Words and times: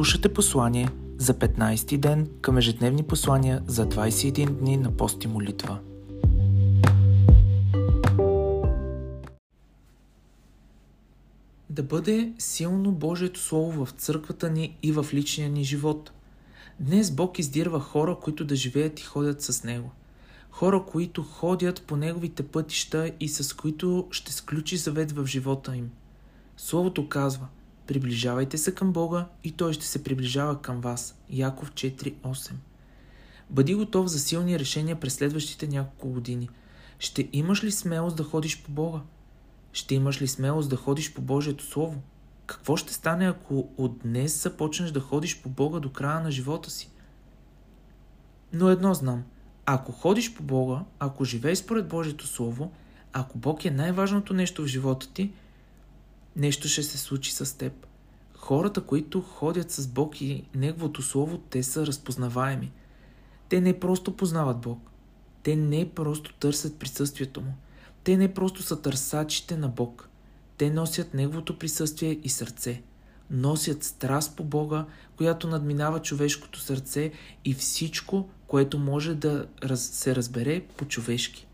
Слушате 0.00 0.34
послание 0.34 0.88
за 1.18 1.34
15 1.34 1.88
ти 1.88 1.98
ден 1.98 2.28
към 2.40 2.58
ежедневни 2.58 3.02
послания 3.02 3.62
за 3.66 3.86
21 3.86 4.50
дни 4.50 4.76
на 4.76 4.96
пост 4.96 5.24
и 5.24 5.28
молитва. 5.28 5.78
Да 11.70 11.82
бъде 11.82 12.32
силно 12.38 12.92
Божието 12.92 13.40
Слово 13.40 13.86
в 13.86 13.90
църквата 13.90 14.50
ни 14.50 14.76
и 14.82 14.92
в 14.92 15.06
личния 15.14 15.50
ни 15.50 15.64
живот. 15.64 16.12
Днес 16.80 17.10
Бог 17.10 17.38
издирва 17.38 17.80
хора, 17.80 18.16
които 18.22 18.44
да 18.44 18.56
живеят 18.56 19.00
и 19.00 19.02
ходят 19.02 19.42
с 19.42 19.64
Него. 19.64 19.90
Хора, 20.50 20.84
които 20.86 21.22
ходят 21.22 21.82
по 21.82 21.96
Неговите 21.96 22.42
пътища 22.42 23.10
и 23.20 23.28
с 23.28 23.56
които 23.56 24.08
ще 24.10 24.32
сключи 24.32 24.76
завет 24.76 25.12
в 25.12 25.26
живота 25.26 25.76
им. 25.76 25.90
Словото 26.56 27.08
казва– 27.08 27.46
Приближавайте 27.90 28.58
се 28.58 28.74
към 28.74 28.92
Бога 28.92 29.26
и 29.44 29.52
Той 29.52 29.72
ще 29.72 29.86
се 29.86 30.04
приближава 30.04 30.62
към 30.62 30.80
вас. 30.80 31.18
Яков 31.30 31.72
4.8 31.72 32.52
Бъди 33.50 33.74
готов 33.74 34.06
за 34.06 34.18
силни 34.18 34.58
решения 34.58 35.00
през 35.00 35.14
следващите 35.14 35.66
няколко 35.66 36.08
години. 36.08 36.48
Ще 36.98 37.28
имаш 37.32 37.64
ли 37.64 37.70
смелост 37.70 38.16
да 38.16 38.24
ходиш 38.24 38.62
по 38.62 38.70
Бога? 38.70 39.00
Ще 39.72 39.94
имаш 39.94 40.22
ли 40.22 40.28
смелост 40.28 40.70
да 40.70 40.76
ходиш 40.76 41.14
по 41.14 41.20
Божието 41.20 41.64
Слово? 41.64 42.02
Какво 42.46 42.76
ще 42.76 42.92
стане, 42.92 43.28
ако 43.28 43.68
от 43.76 43.98
днес 43.98 44.42
започнеш 44.42 44.90
да 44.90 45.00
ходиш 45.00 45.42
по 45.42 45.48
Бога 45.48 45.78
до 45.78 45.92
края 45.92 46.20
на 46.20 46.30
живота 46.30 46.70
си? 46.70 46.90
Но 48.52 48.68
едно 48.68 48.94
знам. 48.94 49.24
Ако 49.66 49.92
ходиш 49.92 50.34
по 50.34 50.42
Бога, 50.42 50.84
ако 50.98 51.24
живееш 51.24 51.58
според 51.58 51.88
Божието 51.88 52.26
Слово, 52.26 52.72
ако 53.12 53.38
Бог 53.38 53.64
е 53.64 53.70
най-важното 53.70 54.34
нещо 54.34 54.62
в 54.62 54.66
живота 54.66 55.12
ти– 55.12 55.32
нещо 56.36 56.68
ще 56.68 56.82
се 56.82 56.98
случи 56.98 57.32
с 57.32 57.58
теб. 57.58 57.86
Хората, 58.34 58.80
които 58.80 59.20
ходят 59.20 59.70
с 59.70 59.86
Бог 59.86 60.20
и 60.20 60.44
Неговото 60.54 61.02
Слово, 61.02 61.38
те 61.38 61.62
са 61.62 61.86
разпознаваеми. 61.86 62.72
Те 63.48 63.60
не 63.60 63.80
просто 63.80 64.16
познават 64.16 64.60
Бог. 64.60 64.90
Те 65.42 65.56
не 65.56 65.90
просто 65.90 66.34
търсят 66.34 66.78
присъствието 66.78 67.40
Му. 67.40 67.54
Те 68.04 68.16
не 68.16 68.34
просто 68.34 68.62
са 68.62 68.82
търсачите 68.82 69.56
на 69.56 69.68
Бог. 69.68 70.08
Те 70.56 70.70
носят 70.70 71.14
Неговото 71.14 71.58
присъствие 71.58 72.20
и 72.22 72.28
сърце. 72.28 72.82
Носят 73.30 73.84
страст 73.84 74.36
по 74.36 74.44
Бога, 74.44 74.86
която 75.16 75.48
надминава 75.48 76.02
човешкото 76.02 76.60
сърце 76.60 77.12
и 77.44 77.54
всичко, 77.54 78.28
което 78.46 78.78
може 78.78 79.14
да 79.14 79.46
се 79.76 80.16
разбере 80.16 80.60
по-човешки. 80.76 81.46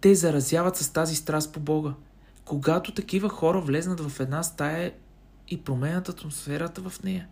Те 0.00 0.14
заразяват 0.14 0.76
с 0.76 0.90
тази 0.90 1.14
страст 1.16 1.52
по 1.52 1.60
Бога– 1.60 1.94
когато 2.46 2.92
такива 2.92 3.28
хора 3.28 3.60
влезнат 3.60 4.00
в 4.00 4.20
една 4.20 4.42
стая 4.42 4.92
и 5.48 5.62
променят 5.62 6.08
атмосферата 6.08 6.88
в 6.88 7.02
нея. 7.02 7.28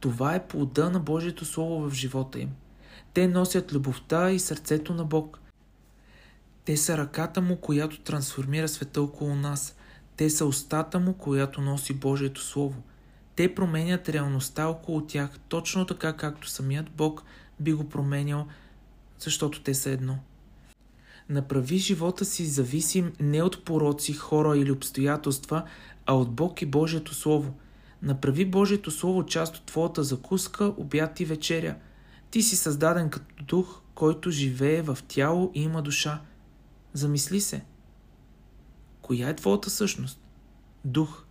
Това 0.00 0.34
е 0.34 0.46
плода 0.46 0.90
на 0.90 1.00
Божието 1.00 1.44
Слово 1.44 1.90
в 1.90 1.94
живота 1.94 2.40
им. 2.40 2.50
Те 3.14 3.28
носят 3.28 3.72
любовта 3.72 4.30
и 4.30 4.38
сърцето 4.38 4.94
на 4.94 5.04
Бог. 5.04 5.40
Те 6.64 6.76
са 6.76 6.98
ръката 6.98 7.40
му, 7.40 7.56
която 7.56 8.00
трансформира 8.00 8.68
света 8.68 9.02
около 9.02 9.34
нас. 9.34 9.76
Те 10.16 10.30
са 10.30 10.46
устата 10.46 11.00
му, 11.00 11.14
която 11.14 11.60
носи 11.60 11.94
Божието 11.94 12.40
Слово. 12.40 12.82
Те 13.36 13.54
променят 13.54 14.08
реалността 14.08 14.66
около 14.66 15.06
тях, 15.06 15.38
точно 15.48 15.86
така 15.86 16.12
както 16.12 16.48
самият 16.48 16.90
Бог 16.90 17.24
би 17.60 17.72
го 17.72 17.88
променял, 17.88 18.46
защото 19.18 19.62
те 19.62 19.74
са 19.74 19.90
едно. 19.90 20.18
Направи 21.28 21.78
живота 21.78 22.24
си 22.24 22.46
зависим 22.46 23.12
не 23.20 23.42
от 23.42 23.64
пороци, 23.64 24.12
хора 24.12 24.58
или 24.58 24.72
обстоятелства, 24.72 25.62
а 26.06 26.14
от 26.14 26.30
Бог 26.30 26.62
и 26.62 26.66
Божието 26.66 27.14
Слово. 27.14 27.54
Направи 28.02 28.44
Божието 28.44 28.90
Слово 28.90 29.26
част 29.26 29.56
от 29.56 29.62
твоята 29.62 30.02
закуска, 30.02 30.64
обяд 30.76 31.20
и 31.20 31.24
вечеря. 31.24 31.76
Ти 32.30 32.42
си 32.42 32.56
създаден 32.56 33.10
като 33.10 33.44
дух, 33.44 33.80
който 33.94 34.30
живее 34.30 34.82
в 34.82 34.98
тяло 35.08 35.50
и 35.54 35.62
има 35.62 35.82
душа. 35.82 36.20
Замисли 36.92 37.40
се. 37.40 37.64
Коя 39.02 39.28
е 39.28 39.36
твоята 39.36 39.70
същност? 39.70 40.20
Дух. 40.84 41.24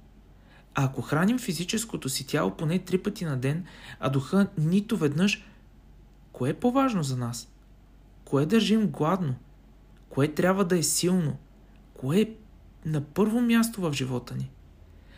А 0.76 0.86
ако 0.86 1.02
храним 1.02 1.40
физическото 1.40 2.10
си 2.10 2.28
тяло 2.28 2.58
поне 2.58 2.80
три 2.80 2.98
пъти 2.98 3.26
на 3.26 3.38
ден, 3.38 3.66
а 4.00 4.10
духа 4.10 4.48
нито 4.58 4.98
веднъж, 4.98 5.46
кое 6.32 6.50
е 6.50 6.54
по-важно 6.54 7.04
за 7.04 7.18
нас? 7.18 7.48
Кое 8.26 8.46
държим 8.46 8.88
гладно? 8.88 9.36
Кое 10.14 10.28
трябва 10.28 10.66
да 10.66 10.78
е 10.78 10.84
силно? 10.84 11.38
Кое 11.94 12.22
е 12.22 12.34
на 12.86 13.02
първо 13.02 13.42
място 13.42 13.82
в 13.82 13.94
живота 13.94 14.36
ни? 14.36 14.52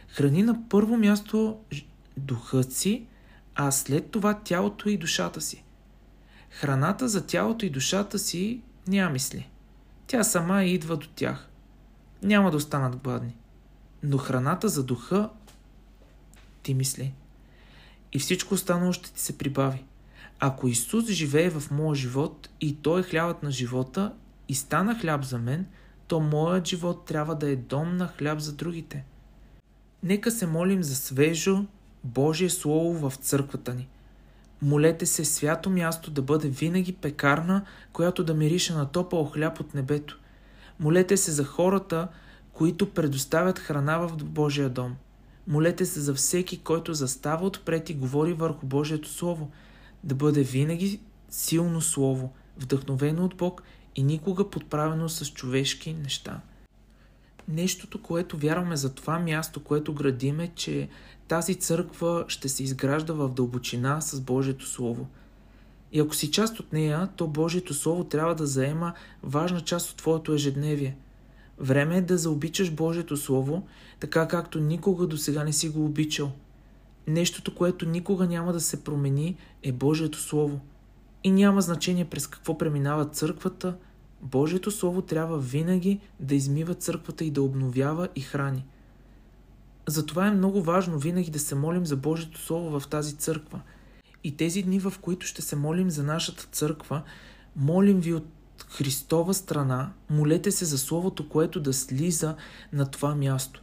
Храни 0.08 0.44
на 0.44 0.70
първо 0.70 0.98
място 0.98 1.60
духът 2.18 2.74
си, 2.74 3.08
а 3.56 3.72
след 3.72 4.12
това 4.12 4.34
тялото 4.34 4.90
и 4.90 4.98
душата 4.98 5.42
си. 5.42 5.64
Храната 6.50 7.08
за 7.08 7.28
тялото 7.28 7.66
и 7.66 7.70
душата 7.70 8.20
си 8.20 8.62
няма 8.88 9.12
мисли. 9.12 9.50
Тя 10.08 10.24
сама 10.24 10.64
идва 10.64 10.98
до 10.98 11.08
тях. 11.08 11.50
Няма 12.24 12.52
да 12.52 12.58
останат 12.58 12.96
гладни. 12.96 13.36
Но 14.04 14.18
храната 14.18 14.70
за 14.70 14.84
духа 14.84 15.30
ти 16.64 16.74
мисли. 16.74 17.14
И 18.14 18.20
всичко 18.20 18.54
останало 18.54 18.94
ще 18.94 19.14
ти 19.14 19.22
се 19.22 19.38
прибави. 19.38 19.84
Ако 20.40 20.68
Исус 20.68 21.10
живее 21.10 21.50
в 21.50 21.72
моя 21.72 21.96
живот 21.96 22.50
и 22.62 22.76
Той 22.76 23.00
е 23.00 23.04
хлябът 23.04 23.44
на 23.44 23.52
живота 23.52 24.14
и 24.50 24.56
стана 24.56 25.00
хляб 25.00 25.24
за 25.24 25.38
мен, 25.38 25.66
то 26.08 26.20
моят 26.20 26.68
живот 26.68 27.06
трябва 27.06 27.36
да 27.36 27.50
е 27.50 27.56
дом 27.56 27.98
на 27.98 28.08
хляб 28.08 28.40
за 28.40 28.54
другите. 28.54 29.06
Нека 30.04 30.32
се 30.32 30.48
молим 30.48 30.84
за 30.84 30.96
свежо 30.96 31.66
Божие 32.04 32.50
Слово 32.50 33.10
в 33.10 33.16
църквата 33.16 33.74
ни. 33.74 33.88
Молете 34.62 35.06
се 35.06 35.26
свято 35.26 35.70
място 35.70 36.12
да 36.12 36.22
бъде 36.22 36.48
винаги 36.48 36.94
пекарна, 36.94 37.66
която 37.94 38.24
да 38.24 38.34
мирише 38.34 38.74
на 38.74 38.86
топъл 38.86 39.26
хляб 39.26 39.60
от 39.60 39.74
небето. 39.74 40.20
Молете 40.80 41.18
се 41.18 41.32
за 41.32 41.44
хората, 41.44 42.08
които 42.54 42.94
предоставят 42.94 43.60
храна 43.60 43.98
в 43.98 44.16
Божия 44.24 44.70
дом. 44.70 44.96
Молете 45.48 45.86
се 45.86 46.00
за 46.00 46.14
всеки, 46.14 46.58
който 46.58 46.94
застава 46.94 47.46
отпред 47.46 47.90
и 47.90 47.94
говори 47.94 48.34
върху 48.34 48.66
Божието 48.66 49.10
Слово, 49.10 49.52
да 50.04 50.16
бъде 50.16 50.44
винаги 50.44 51.00
силно 51.30 51.82
Слово, 51.82 52.34
вдъхновено 52.58 53.26
от 53.26 53.36
Бог 53.36 53.64
и 53.96 54.04
никога 54.04 54.50
подправено 54.50 55.10
с 55.10 55.26
човешки 55.26 55.94
неща. 55.94 56.42
Нещото, 57.48 58.02
което 58.02 58.38
вярваме 58.38 58.76
за 58.76 58.94
това 58.94 59.20
място, 59.20 59.64
което 59.64 59.94
градим 59.94 60.40
е, 60.40 60.52
че 60.56 60.90
тази 61.28 61.56
църква 61.56 62.26
ще 62.28 62.50
се 62.50 62.64
изгражда 62.64 63.14
в 63.14 63.30
дълбочина 63.30 64.02
с 64.02 64.22
Божието 64.22 64.66
Слово. 64.66 65.08
И 65.92 66.00
ако 66.00 66.16
си 66.16 66.32
част 66.32 66.60
от 66.60 66.74
нея, 66.74 67.10
то 67.16 67.28
Божието 67.28 67.74
Слово 67.74 68.04
трябва 68.04 68.36
да 68.36 68.46
заема 68.46 68.94
важна 69.24 69.62
част 69.62 69.92
от 69.92 69.98
твоето 69.98 70.34
ежедневие. 70.34 70.98
Време 71.58 71.98
е 71.98 72.02
да 72.02 72.18
заобичаш 72.18 72.72
Божието 72.72 73.18
Слово, 73.18 73.68
така 74.00 74.28
както 74.28 74.60
никога 74.60 75.08
до 75.08 75.18
сега 75.18 75.44
не 75.44 75.54
си 75.54 75.70
го 75.70 75.86
обичал. 75.86 76.32
Нещото, 77.08 77.56
което 77.56 77.86
никога 77.86 78.28
няма 78.28 78.54
да 78.54 78.60
се 78.60 78.84
промени, 78.84 79.38
е 79.64 79.72
Божието 79.72 80.20
Слово– 80.20 80.60
и 81.26 81.32
няма 81.32 81.62
значение 81.62 82.06
през 82.06 82.28
какво 82.28 82.58
преминава 82.58 83.06
църквата, 83.06 83.76
Божието 84.26 84.72
Слово 84.72 85.02
трябва 85.02 85.40
винаги 85.40 86.00
да 86.20 86.36
измива 86.36 86.74
църквата 86.74 87.26
и 87.26 87.32
да 87.32 87.42
обновява 87.42 88.10
и 88.16 88.22
храни. 88.22 88.66
Затова 89.88 90.28
е 90.28 90.32
много 90.32 90.62
важно 90.62 91.00
винаги 91.00 91.32
да 91.32 91.40
се 91.40 91.56
молим 91.56 91.86
за 91.86 91.96
Божието 91.96 92.40
Слово 92.42 92.80
в 92.80 92.88
тази 92.88 93.16
църква. 93.16 93.62
И 94.24 94.38
тези 94.38 94.64
дни, 94.64 94.80
в 94.80 94.94
които 95.02 95.26
ще 95.26 95.42
се 95.42 95.56
молим 95.56 95.90
за 95.90 96.04
нашата 96.04 96.44
църква, 96.52 97.02
молим 97.56 98.00
ви 98.00 98.14
от 98.14 98.28
Христова 98.70 99.34
страна, 99.34 99.94
молете 100.10 100.52
се 100.52 100.66
за 100.66 100.78
Словото, 100.78 101.30
което 101.30 101.60
да 101.60 101.74
слиза 101.74 102.36
на 102.74 102.92
това 102.92 103.16
място. 103.16 103.62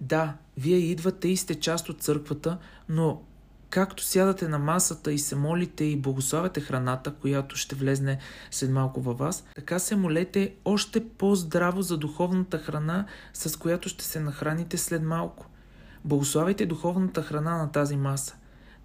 Да, 0.00 0.36
вие 0.56 0.76
идвате 0.76 1.28
и 1.28 1.36
сте 1.36 1.60
част 1.60 1.88
от 1.88 2.02
църквата, 2.02 2.58
но 2.88 3.22
Както 3.70 4.04
сядате 4.04 4.48
на 4.48 4.58
масата 4.58 5.12
и 5.12 5.18
се 5.18 5.36
молите 5.36 5.84
и 5.84 5.96
благославяте 5.96 6.60
храната, 6.60 7.14
която 7.14 7.56
ще 7.56 7.74
влезне 7.74 8.18
след 8.50 8.70
малко 8.70 9.00
във 9.00 9.18
вас, 9.18 9.44
така 9.54 9.78
се 9.78 9.96
молете 9.96 10.54
още 10.64 11.08
по-здраво 11.08 11.82
за 11.82 11.98
духовната 11.98 12.58
храна, 12.58 13.06
с 13.34 13.58
която 13.58 13.88
ще 13.88 14.04
се 14.04 14.20
нахраните 14.20 14.78
след 14.78 15.02
малко. 15.02 15.46
Благославяйте 16.04 16.66
духовната 16.66 17.22
храна 17.22 17.58
на 17.58 17.72
тази 17.72 17.96
маса. 17.96 18.36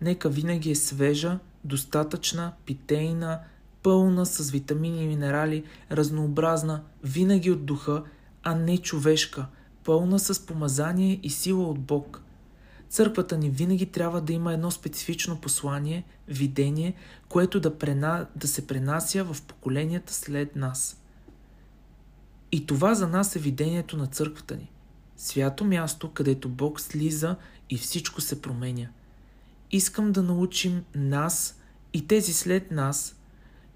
Нека 0.01 0.29
винаги 0.29 0.71
е 0.71 0.75
свежа, 0.75 1.39
достатъчна, 1.63 2.51
питейна, 2.65 3.39
пълна 3.83 4.25
с 4.25 4.51
витамини 4.51 5.03
и 5.03 5.07
минерали, 5.07 5.63
разнообразна, 5.91 6.81
винаги 7.03 7.51
от 7.51 7.65
духа, 7.65 8.03
а 8.43 8.55
не 8.55 8.77
човешка, 8.77 9.45
пълна 9.83 10.19
с 10.19 10.45
помазание 10.45 11.19
и 11.23 11.29
сила 11.29 11.63
от 11.63 11.79
Бог– 11.79 12.19
Църквата 12.93 13.37
ни 13.37 13.49
винаги 13.49 13.85
трябва 13.85 14.21
да 14.21 14.33
има 14.33 14.53
едно 14.53 14.71
специфично 14.71 15.41
послание, 15.41 16.03
видение, 16.27 16.93
което 17.29 17.59
да, 17.59 17.77
прена... 17.77 18.27
да 18.35 18.47
се 18.47 18.67
пренася 18.67 19.23
в 19.23 19.41
поколенията 19.41 20.13
след 20.13 20.55
нас. 20.55 21.01
И 22.51 22.65
това 22.65 22.95
за 22.95 23.07
нас 23.07 23.35
е 23.35 23.39
видението 23.39 23.97
на 23.97 24.07
църквата 24.07 24.55
ни. 24.55 24.71
Свято 25.17 25.65
място, 25.65 26.11
където 26.11 26.49
Бог 26.49 26.81
слиза 26.81 27.35
и 27.69 27.77
всичко 27.77 28.21
се 28.21 28.41
променя. 28.41 28.87
Искам 29.71 30.11
да 30.11 30.23
научим 30.23 30.83
нас 30.95 31.59
и 31.93 32.07
тези 32.07 32.33
след 32.33 32.71
нас, 32.71 33.15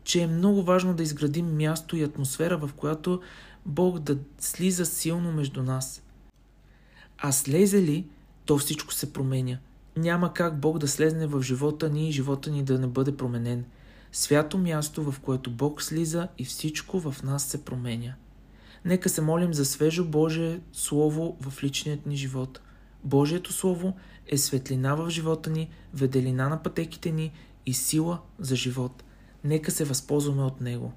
че 0.03 0.21
е 0.21 0.27
много 0.27 0.63
важно 0.63 0.93
да 0.93 1.03
изградим 1.03 1.57
място 1.57 1.97
и 1.97 2.03
атмосфера, 2.03 2.57
в 2.57 2.69
която 2.75 3.21
Бог 3.65 3.99
да 3.99 4.17
слиза 4.39 4.85
силно 4.85 5.31
между 5.31 5.63
нас. 5.63 6.03
А 7.17 7.31
слезе 7.31 7.81
ли, 7.81 8.07
то 8.47 8.57
всичко 8.57 8.93
се 8.93 9.13
променя. 9.13 9.57
Няма 9.97 10.33
как 10.33 10.59
Бог 10.59 10.77
да 10.77 10.87
слезне 10.87 11.27
в 11.27 11.41
живота 11.41 11.89
ни 11.89 12.09
и 12.09 12.11
живота 12.11 12.51
ни 12.51 12.63
да 12.63 12.79
не 12.79 12.87
бъде 12.87 13.17
променен. 13.17 13.65
Свято 14.11 14.57
място, 14.57 15.11
в 15.11 15.19
което 15.19 15.51
Бог 15.51 15.81
слиза 15.81 16.27
и 16.37 16.45
всичко 16.45 16.99
в 16.99 17.23
нас 17.23 17.43
се 17.43 17.65
променя. 17.65 18.15
Нека 18.85 19.09
се 19.09 19.21
молим 19.21 19.53
за 19.53 19.65
свежо 19.65 20.05
Божие 20.05 20.59
Слово 20.73 21.37
в 21.41 21.63
личният 21.63 22.05
ни 22.05 22.15
живот. 22.15 22.61
Божието 23.03 23.53
Слово 23.53 23.93
е 24.27 24.37
светлина 24.37 24.95
в 24.95 25.09
живота 25.09 25.49
ни, 25.49 25.69
веделина 25.93 26.49
на 26.49 26.63
пътеките 26.63 27.11
ни 27.11 27.31
и 27.65 27.73
сила 27.73 28.19
за 28.39 28.55
живот. 28.55 29.03
Нека 29.43 29.71
се 29.71 29.85
възползваме 29.85 30.43
от 30.43 30.61
него. 30.61 30.93